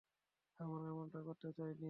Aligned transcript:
আমরা 0.59 0.83
এমনটা 0.85 1.19
করতে 1.27 1.47
চাইনি। 1.51 1.79